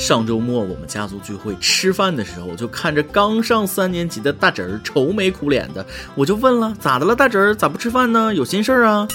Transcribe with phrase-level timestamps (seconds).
[0.00, 5.84] 上周末我们家族聚会吃饭的时候，就看着刚上三年级的大侄儿愁眉苦脸的，
[6.14, 8.34] 我就问了，咋的了，大侄儿咋不吃饭呢？
[8.34, 9.06] 有心事儿啊？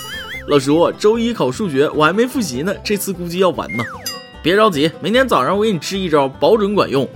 [0.47, 3.83] 老叔，周一考数学，我还没复习呢，这次估计要完呢。
[4.43, 7.09] 别着急，明天早上我给你支一招，保准管用。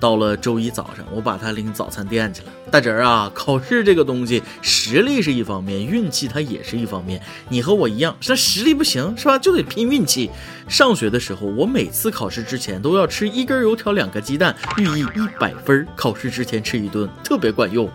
[0.00, 2.48] 到了周一早上，我把他领早餐店去了。
[2.70, 7.20] 大侄儿啊，考试这个东西，实力是一方面，运气它也是一方面。
[7.48, 9.38] 你和我一样，这实力不行是吧？
[9.38, 10.30] 就得拼运气。
[10.68, 15.86] 上学的时候，我每次考试之前都要吃一根油条、两个鸡蛋，寓意一百分。
[15.96, 17.90] 考试之前吃一顿，特别管用。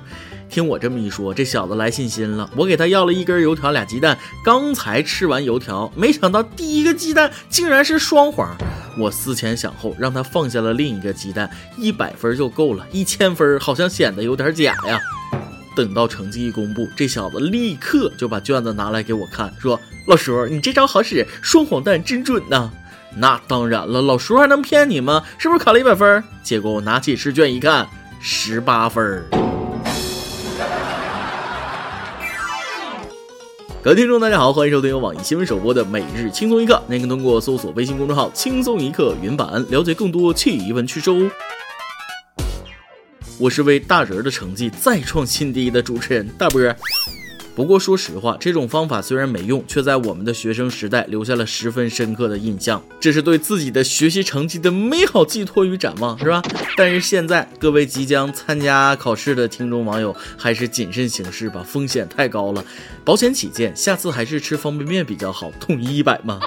[0.53, 2.48] 听我这么一说，这小子来信心了。
[2.55, 8.55] 我给他要了一根油条、俩鸡蛋，刚才吃完油条，没想到第一个鸡蛋竟然是双黄。
[8.95, 15.02] 我思前想后，让他放下了另一个鸡蛋，一百分就够了，一千分好像显得有点假呀。
[15.75, 22.70] 等到成绩一公布，这小子立刻就把卷子拿来给我看，说：“老叔，你这招好使，双黄蛋真准呐！”
[23.17, 25.23] 那当然了，老叔还能骗你吗？
[25.39, 26.23] 是不是考了一百分？
[26.44, 27.88] 结果我拿起试卷一看，
[28.22, 29.42] 十八分。
[33.84, 41.30] 各位听众，大家好，欢迎收听由网易新闻首播的《每日轻松一刻》，您可以通过搜索微信公众号“轻松一刻”云版了解更多趣闻趣事哦。
[43.38, 46.61] 我是为大人的成绩再创新低的主持人大波。
[47.55, 52.83] 不过说实话，这种方法虽然没用，却在我们的学生时代留下了十分深刻的印象。
[52.99, 56.41] 这是对自己的学习成绩的美好寄托与展望，是吧？
[56.75, 62.65] 但是现在各位即将参加考试的听众网友，还是谨慎行事吧，风险太高了。
[63.05, 66.39] 保险起见，下次还是吃方便面比较好，统一一百嘛。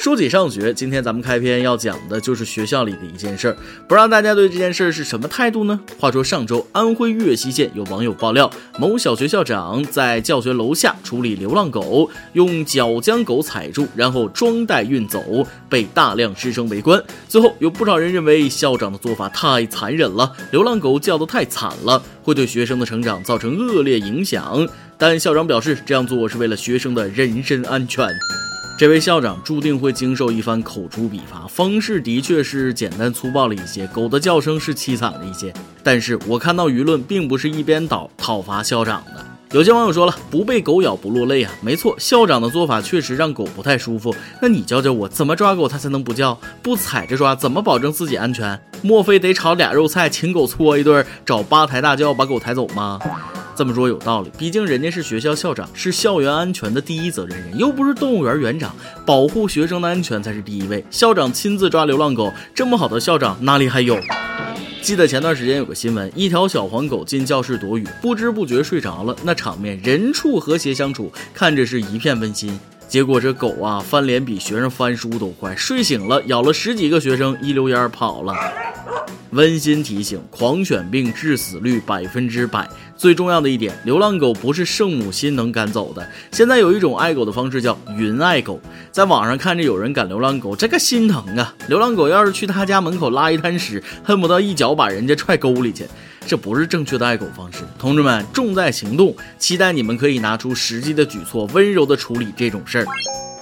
[0.00, 3.56] 说起上学，今天咱们开篇要讲的就是学校里的一件事儿，
[3.86, 5.78] 不知道大家对这件事儿是什么态度呢？
[5.98, 17.04] 话说上周安徽岳西县有网友爆料，某小学校长在教学楼下处理流浪狗，用脚将狗踩住，然后装袋运走，被大量师生围观。
[17.28, 24.66] 最后有不少人认为校长的做法太残忍了，流浪狗叫得太惨了，会对学生的成长造成恶劣影响。
[24.96, 28.08] 但校长表示，这样做是为了学生的人身安全。
[28.80, 35.52] 这位校长注定会经受一番口诛笔伐，方式的确是简单粗暴了一些，狗的叫声是凄惨了一些。
[35.82, 41.52] 但是我看到舆论并不是一边倒讨伐校长的，有些网友说了，不被狗咬不落泪啊。
[41.60, 44.16] 没错，校长的做法确实让狗不太舒服。
[44.40, 46.40] 那你教教我，怎么抓狗它才能不叫？
[46.62, 48.58] 不踩着抓，怎么保证自己安全？
[48.80, 52.98] 莫非得炒俩肉菜，请狗搓一顿，找八抬大轿把狗抬走吗？
[53.60, 60.82] 这么说有道理，毕竟人家是学校校长，是校园安全的第一责任人，又不是动物园园长，保护学生的安全才是第一位。
[60.90, 64.00] 校长亲自抓流浪狗，这么好的校长哪里还有？
[64.80, 72.58] 记得前段时间有个新闻，一条小黄狗进教室躲雨，不知不觉睡着了，那场面人畜和谐相处，看着是一片温馨。
[72.88, 78.34] 结果这狗啊，翻脸比学生翻书都快，睡醒了咬了十几个学生，一溜烟跑了。
[79.32, 82.68] 温馨提醒：狂犬病致死率百分之百。
[82.96, 86.06] 最重要的一点，流浪狗不是圣母心能赶走的。
[86.32, 91.54] 现在有一种爱狗的方式叫云爱狗，在网上看着有人赶流浪狗，这个心疼啊！
[91.68, 95.86] 流浪狗要是去他家门口拉一滩屎，恨不得一脚把人家踹沟里去。
[96.26, 99.16] 这不是正确的爱狗方式，同志们，重在行动。
[99.38, 102.86] 期待你们可以拿出实际的举措，温柔的处理这种事儿。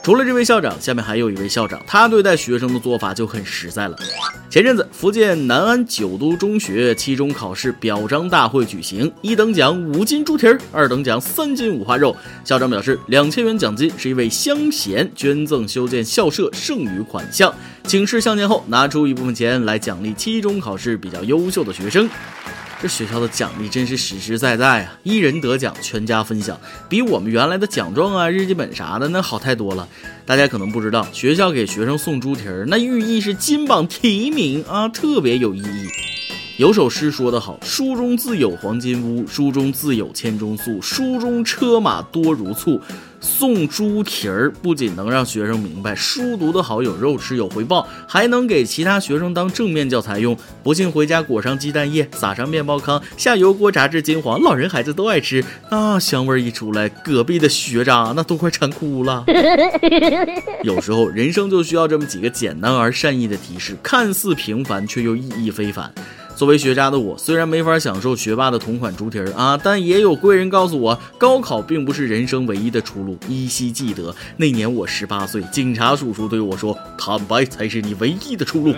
[0.08, 3.96] 除了这位校长，下面还有一位校长，他对待学生的做法就很实在了。
[4.48, 12.16] 前阵子，福建南安九都中学期中考试表彰大会举行，一等奖五斤猪蹄儿，二等奖三斤五花肉。
[12.42, 17.54] 校长表示，两千元奖金是一位乡贤捐赠修建校舍剩余款项，
[17.84, 22.08] 请示向前后拿出一部分钱来奖励期中考试比较优秀的学生。
[22.80, 24.98] 这学校的奖励真是实实在在啊！
[25.02, 26.56] 一人得奖，全家分享，
[26.88, 29.88] 比我们原来的奖状啊、日记本啥的那好太多了。
[30.24, 35.88] 大家可能不知道，学校给学生送猪蹄儿，那寓意是金榜题名啊，特别有意义。
[36.58, 42.80] 有首诗说得好：“书中自有黄金屋，书中自有千钟粟，书中车马多如簇。”
[43.20, 50.36] 送猪蹄儿不仅能让学生明白书读得好有肉吃有回报，还能给其他学生当正面教材用。
[50.62, 55.44] 不信回家裹上鸡蛋液，撒上面包糠，下油锅炸至金黄，老人孩子都爱吃。
[55.70, 59.24] 那香味一出来，隔壁的学渣那都快馋哭了。
[60.62, 65.92] 有时候人生就需要这么几个简单而善意的提示，看似平凡却又意义非凡。
[66.38, 73.18] 作为学渣的我，虽然没法享受学霸的同款猪蹄儿啊，但也有贵人告诉我，高考并不是人生唯一的出路。
[73.28, 78.72] 依稀记得那年我十八岁，警察叔叔对我说：“坦白才是你唯一的出路。”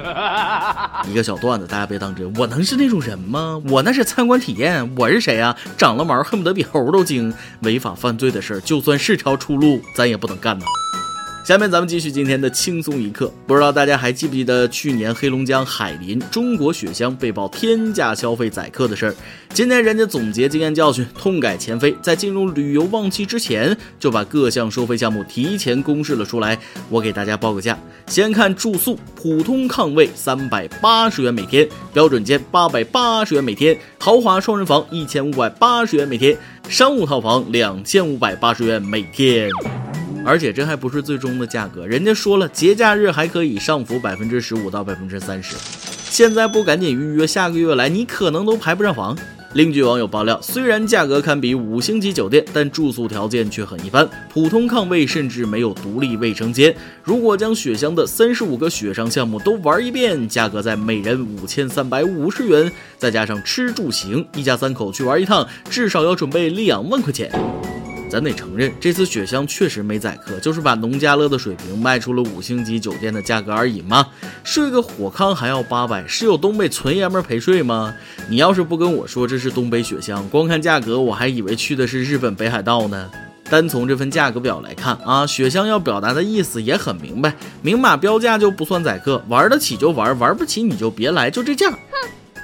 [1.06, 2.34] 一个小段子，大家别当真。
[2.38, 3.60] 我能是那种人吗？
[3.68, 4.90] 我那是参观体验。
[4.96, 5.54] 我是谁啊？
[5.76, 7.30] 长了毛，恨不得比猴都精。
[7.60, 10.64] 违法犯罪的事儿，就算是条出路，咱也不能干呐。
[11.42, 13.32] 下面咱们继续今天的轻松一刻。
[13.46, 19.14] 不知道大家还记不记得去年黑龙江海林中国雪乡被曝天价消费宰客的事儿？
[19.54, 26.58] 今年人家总结经验教训，痛改前非，在进入旅游旺季之前就把各项收费项目提前公示了出来。
[26.88, 27.76] 我给大家报个价：
[28.06, 36.36] 先看住宿，普通炕位三百八十元每天，标准间八百八十元每天，豪华双人房一千五百八十元每天，
[36.68, 39.48] 商务套房两千五百八十元每天。
[40.24, 45.56] 而且这还不是最终的价格，人家说了，节假日还可以上浮百分之十五到百分之三十。
[46.08, 49.16] 现在不赶紧预约，下个月来你可能都排不上房。
[49.54, 56.72] 另据网友爆料，虽然价格堪比五星级酒店，但住宿条件却很一般，普通炕位甚至没有独立卫生间。
[57.02, 67.28] 如果将雪乡的三十五个雪上项目都玩一遍，价格在每人五千三百五十元，再加上吃住行，一家三口去玩一趟，至少要准备两万块钱。
[68.10, 74.06] 咱得承认，这次雪乡确实没宰客，就是把农家乐的水平卖出了五星级酒店的价格而已嘛。
[74.42, 77.94] 睡个火炕还要八百，是有东北纯爷们陪睡吗？
[78.28, 83.08] 你要是不跟我说这是东北雪乡，光看价格我还以为去的是日本北海道呢。
[83.48, 91.70] 单从这份价格表来看啊，雪乡要表达的意思也很明白，明码标价就不算宰客，玩得起就玩，玩不起你就别来，就这价。
[91.70, 91.76] 哼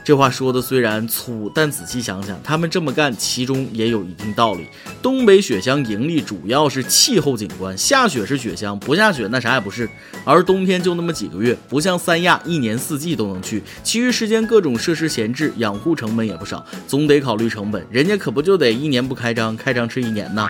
[0.07, 4.69] 这话说的虽然粗，但仔细想想，他们这么干其中也有一定道理。
[5.03, 9.91] 东北雪乡盈利主要是气候景观，下雪是雪乡，不下雪那啥也不是。
[10.25, 17.85] 而冬天就那么几个月，不像三亚一年四季都能去，其余时间各种设施闲置，养护成本也不少，总得考虑成本。
[17.91, 20.47] 人家可不就得一年不开张，开张吃一年呐？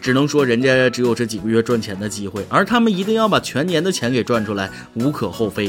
[0.00, 5.68] 只能说人家只有这几个月赚钱的机会，而他们一定要把全年的钱给赚出来，无可厚非。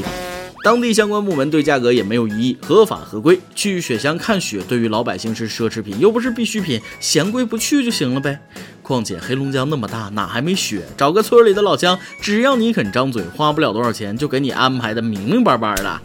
[0.62, 3.40] 当地相关部门对价格也没有异议，合法合规。
[3.52, 8.40] 去雪乡看雪，对于老百姓是奢侈品，又不是必需品，嫌贵不去就行了呗。
[8.80, 10.82] 况且黑龙江那么大，哪还没雪？
[10.96, 16.00] 找个村里的老乡，只要你肯张嘴，花不了多少钱，就给你安排的明明白白的。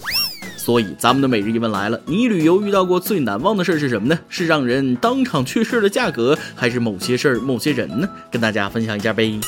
[0.57, 4.19] 所以咱们的每日一问来了：你旅游遇到过最难忘的事是什么呢？
[4.27, 8.09] 是让人当场去世的价格，还是某些事儿、某些人呢？
[8.31, 9.39] 跟大家分享一下呗。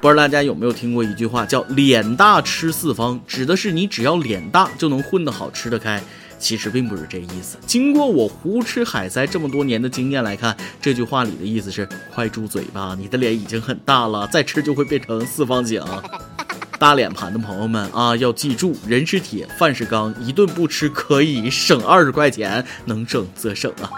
[0.00, 6.02] 不知道大家有没有听过一句话，叫“脸大吃四方”，指的是你只要脸大就能混得好、吃得开。
[6.38, 7.58] 其实并不是这意思。
[7.66, 15.84] 经过我胡吃海塞这么多年的经验来看，这句话里的意思是：快住嘴吧，你的脸已经很大了，再吃就会变成四方形。
[16.80, 23.90] 大脸盘的朋友们啊，要记住，人是铁，饭是钢，一顿不吃可以省二十块钱，能省则省啊。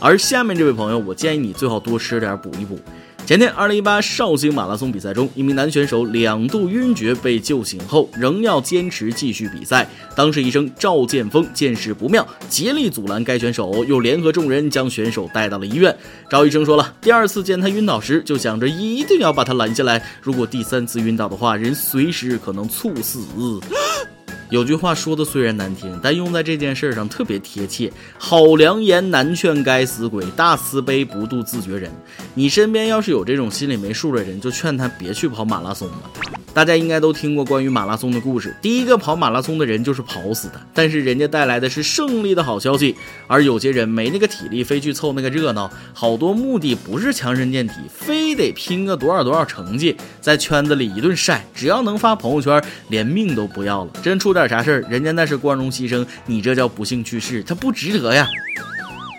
[0.00, 2.80] 而下面这位朋友，我建议你最好多吃点，补一补。
[3.26, 9.84] 前天，二零一八绍兴马拉松比赛中，一名男选手两度晕厥被救醒后，仍要坚持继续比赛。
[10.14, 15.92] 当时医生赵建峰见势不妙，竭力阻拦该选手，又联合众人将选手带到了医院。
[16.30, 23.18] 赵医生说了，第二次见他晕倒时，就想着一定要把他拦下来，如果第三次晕倒的话，人随时可能猝死。
[24.50, 27.92] 有句话说的虽然难听，但用在这件事上特别贴切。
[28.18, 31.90] 好良言难劝该死鬼，大慈悲不渡自觉人。
[32.34, 36.10] 你身边要是有这种心里没数的人，就劝他别去跑马拉松了。
[36.56, 42.96] 大家应该都听过关于马拉松的故事，第一个跑马拉松的人就是跑死的，但是人家带来的是胜利的好消息。
[43.26, 53.92] 而有些人没那个体力，非去凑那个热闹，好多目的不是强身健体，非得拼个多少多少成绩，在圈子里一顿晒，只要能发朋友圈，连命都不要了。
[54.02, 58.26] 真出点啥事儿，人家那是光荣牺牲，你这叫不幸去世，他不值得呀。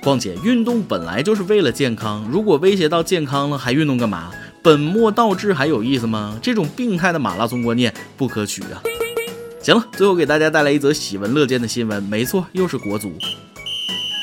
[0.02, 4.32] 况且运动本来就是为了健康，如果威胁到健康了，还运动干嘛？
[4.62, 6.38] 本末倒置还有意思吗？
[6.42, 8.82] 这种病态的马拉松观念不可取啊！
[9.62, 13.14] 行了，最后给大家带来一则喜闻乐见的新闻，没错，又是国足。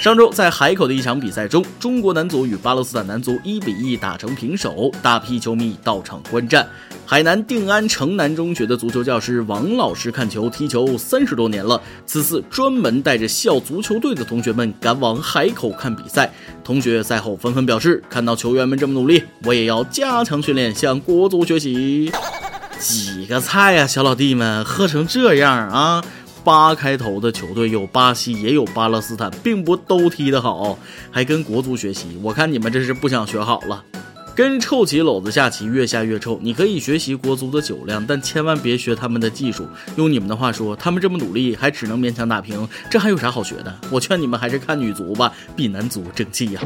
[0.05, 6.69] 上周在海口的一场比赛中，中国男足与巴勒斯坦男足一比一打成平手，大批球迷到场观战。
[7.07, 16.31] 海南定安城南中学的足球教师王老师看球踢球三十多年了，此次专门带着校足球队的同学们赶往海口看比赛。
[16.63, 22.13] 同学赛后纷纷表示，看到球员们这么努力，我也要加强训练，向国足学习。
[22.79, 26.05] 几个菜呀，小老弟们，喝成这样啊！
[26.45, 30.79] 八开头的球队有巴西，也有巴勒斯坦，并不都踢得好，
[31.11, 32.19] 还跟国足学习。
[32.23, 33.83] 我看你们这是不想学好了，
[34.37, 36.39] 跟臭棋篓子下棋，越下越臭。
[36.43, 39.67] 你可以学习国足的酒量，但千万别学他们的技术。
[39.97, 43.75] 用你们的话说，他们这么努力，还只能勉强打平，这还有啥好学的？
[43.91, 46.61] 我劝你们还是看女足吧，比男足争气呀。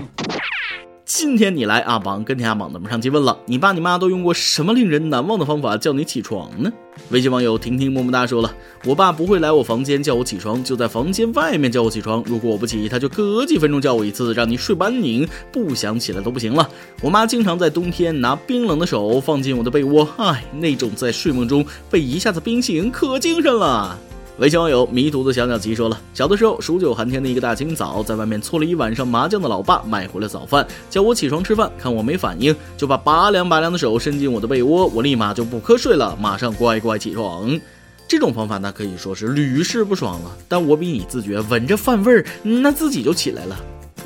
[1.10, 6.70] 今天你来阿榜跟天阿榜咱们上期问了，你爸你妈都用过什么令人难忘的方法叫你起床呢？
[7.08, 12.22] 微信网友婷婷么么哒说了，我爸不会来我房间叫我起床，就在房间外面叫我起床。
[12.26, 16.68] 如果我不起，他就隔几分钟叫我一次，让你睡不安宁，不想起来都不行了。
[17.00, 23.98] 我妈经常在冬天拿冰冷的手放进我的被窝，唉，那种在睡梦中被一下子冰醒，可精神了。
[24.38, 31.68] 微信网友迷途的小鸟奇说了：小的时候，数九寒天的一个大清早，在外面搓了一晚上麻将的老爸买回了早饭，叫我起床吃饭。
[31.76, 37.58] 看我没反应，就把拔凉拔凉的手伸进我的被窝，我立马就不瞌睡了，马上乖乖起床。
[38.06, 40.30] 这种方法那可以说是屡试不爽了。
[40.46, 43.56] 但我比你自觉，闻着饭味儿，那自己就起来了。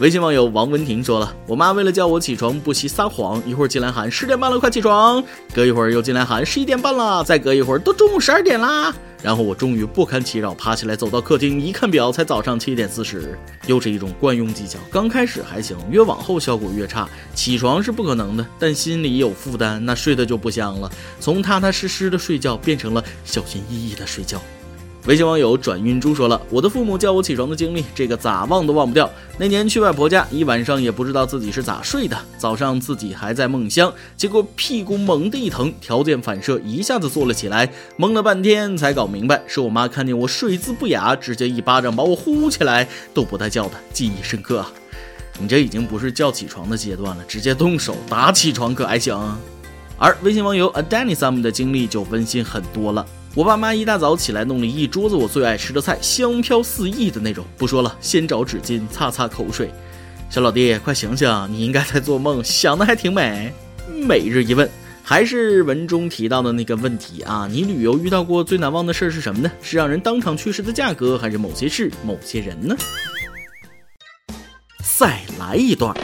[0.02, 5.22] 微信网友王文婷说了：我妈为了叫我起床，不惜撒谎，一会儿进来喊十点半了，快起床；
[5.54, 8.92] 隔一会儿又进来喊十一点半了，再隔一会儿都中午十二点啦。
[9.22, 13.38] 然后我终于不堪其扰，爬起来走到客厅，一看表，才早上七点四十。
[13.68, 17.08] 又是一种惯用技巧，刚开始还行，越往后效果越差。
[17.32, 20.90] 起床是不可能的，但心里有负担，那睡得就不香了。
[21.20, 24.42] 从踏踏实实的睡觉，变成了小心翼翼的睡觉。
[25.06, 29.10] 微信网友转运珠说了：“我的父母叫我起床的经历，这个咋忘都忘不掉。
[29.36, 32.16] 那年去外婆家，一晚上也不知道自己是咋睡的。
[32.38, 37.68] 早上自己还在梦乡，结果屁股猛地一疼，条件反射一下子坐了起来，
[37.98, 44.70] 懵了半天才搞明白，是我妈看见我睡姿不雅，直接一巴掌把我呼起来，都不带叫的，记忆深刻啊。
[45.40, 49.36] 你这已经不是叫起床的阶段了，直接动手打起床可还行？
[49.98, 57.42] 而微信网友 a d a n i s a m 的经历就温馨很多了。”我爸妈一大早起来弄了一桌子我最爱吃的菜，香飘四溢的那种。
[57.56, 59.70] 不说了，先找纸巾擦擦口水。
[60.28, 63.50] 小老弟，快醒醒，你应该在做梦，想的还挺美。
[64.06, 64.68] 每日一问，
[65.02, 67.48] 还是文中提到的那个问题啊？
[67.50, 69.50] 你旅游遇到过最难忘的事是什么呢？
[69.62, 72.76] 是让人当场去世的价格，还是某些事、某些人呢？
[74.98, 75.96] 再来一段。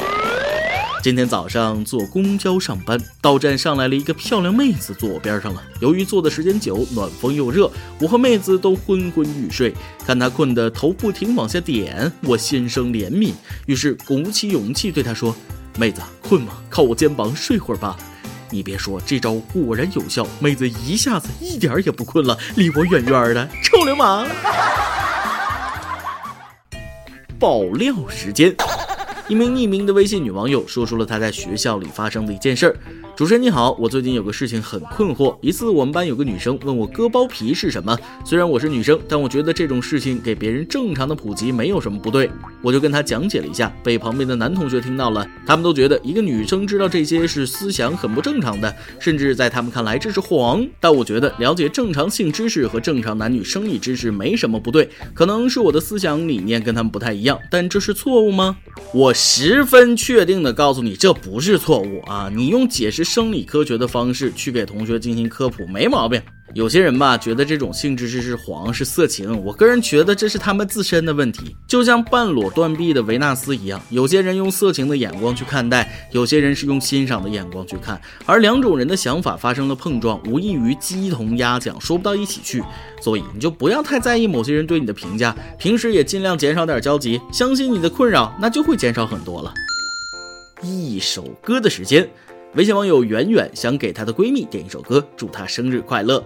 [1.09, 5.63] 今天早上坐公交上班，到站上来了一个漂亮妹子，坐我边上了。
[5.81, 9.75] 由于坐的时间久，暖风又热，我和妹子都昏昏欲睡。
[10.05, 13.33] 看她困得头不停往下点，我心生怜悯，
[13.65, 15.35] 于是鼓起勇气对她说
[15.81, 16.53] ：“妹子，困吗？
[16.69, 17.97] 靠我肩膀睡会儿吧。”
[18.53, 23.49] 你别说，这招果然有效，妹子一下子一点也不困了，离我远远的。
[23.65, 24.29] 臭流氓！
[27.39, 28.55] 爆料时间。
[29.29, 32.77] 一名匿名的微信女网友说出了她在学校里发生的一件事儿。
[33.19, 35.37] 主持人你好，我最近有个事情很困惑。
[35.41, 42.31] 一次我们班有个女生问我割包皮是什么，虽然我是女生，但我觉得这种事情给别人正常的普及没有什么不对。
[42.63, 50.65] 我就跟她讲解了一下，被旁边的男同学听到了，他们都觉得一个女生知道这些是思想很不正常的，甚至在他们看来这是黄。
[50.79, 58.59] 但我觉得了解正常性知识和正常男女生理知识没什么不对，可能是我的思想理念跟他们不太一样，但这是错误吗？
[58.95, 62.31] 我十分确定的告诉你，这不是错误啊！
[62.33, 63.08] 你用解释。
[63.09, 66.21] 生理科学的方式去给同学进行科普没毛病。
[66.55, 71.57] 有些人吧，觉得这种性知识是黄是色情，我个人觉得这是他们自身的问题。
[71.67, 82.63] 就像半裸断臂的维纳斯一样，有些人用色情的眼光去看待，有些人是用欣赏的眼光去看，而两种人的想法发生了碰撞，无异于鸡同鸭讲，说不到一起去。
[83.01, 89.53] 所以你就不要太在意某些人对你的评价，平时也尽量减少点交集，相信你的困扰那就会减少很多了。
[90.63, 92.09] 一首歌的时间。
[92.55, 96.23] 微信网友远远想给她的闺蜜点一首歌，祝她生日快乐。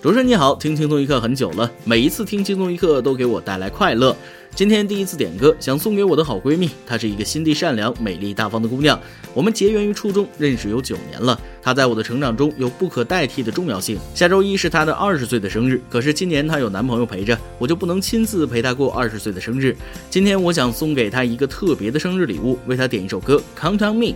[0.00, 4.16] 主持人你好，听轻松一刻很久了，每一次听轻松一刻都给我带来快乐。
[4.54, 8.98] 今天第一次点歌，想送给我的好闺蜜，她是一个心地善良、美丽大方的姑娘。
[9.34, 11.36] 我们结缘于初中，认识有九年了。
[11.60, 13.98] 她在我的成长中有不可代替的重要性。
[14.14, 19.76] 下周一是她的二十岁的生日，可是今年她有男朋友陪着，我就不能亲自陪她过二十岁的生日。
[20.08, 24.06] 今天我想送给她一个特别的生日礼物，为她点一首歌《Count on Me》。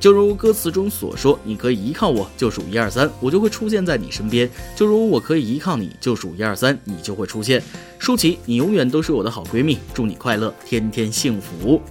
[0.00, 4.50] 就如歌词中所说，你可以依靠我，就数一二三，我就会出现在你身边。
[4.74, 7.62] 就如我可以依靠你，就数一二三，你就会出现。
[7.98, 11.82] 舒淇，你永远都是我的好闺蜜，祝你快乐，天天幸福。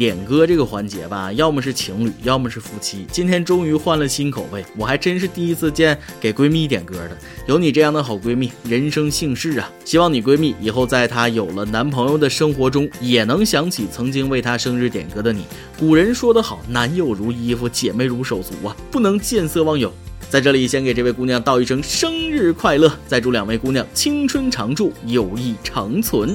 [0.00, 3.04] 点歌这个环节吧，要么是情侣，要么是夫妻。
[3.12, 7.18] 今天终于换了新口味，我还真是第一次见给闺蜜点歌的。
[7.46, 9.70] 有你这样的好闺蜜，人生幸事啊！
[9.84, 15.44] 希望你闺蜜以后在她有了男朋友的生活中，也能想起曾经为她生日点歌的你。
[15.78, 19.92] 古人说得好，男友如衣服，姐妹如手足啊，不能见色忘友。
[20.30, 26.34] 在这里，先给这位姑娘道一声生日快乐，再祝两位姑娘青春常驻，友谊长存。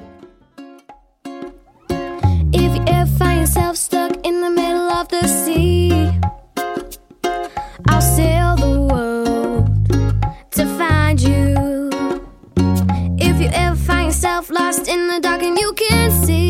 [14.51, 16.40] lost in the dark and you can't see.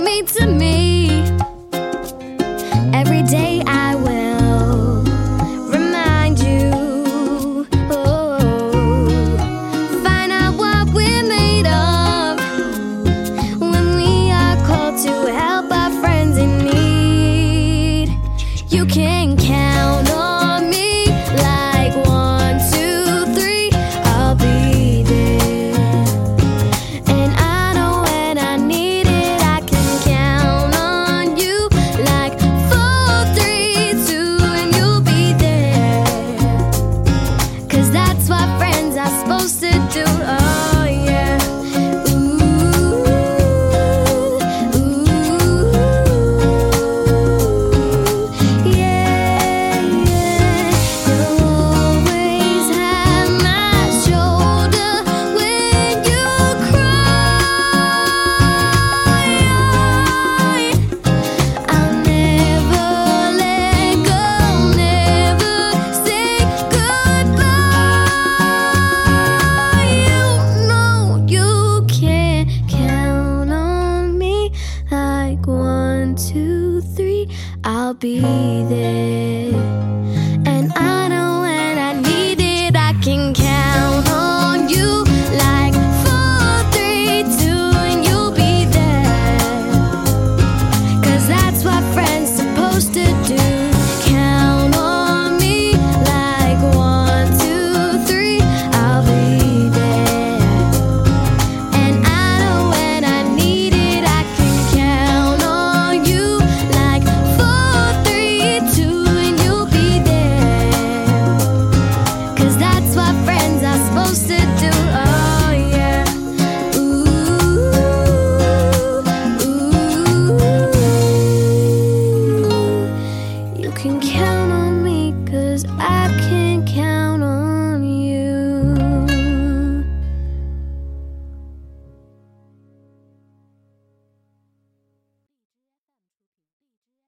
[0.00, 1.49] me to me.
[78.00, 78.99] be there.